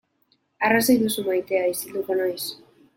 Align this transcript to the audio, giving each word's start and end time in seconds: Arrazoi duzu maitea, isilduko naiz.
Arrazoi 0.69 0.97
duzu 1.03 1.27
maitea, 1.29 1.63
isilduko 1.77 2.21
naiz. 2.23 2.45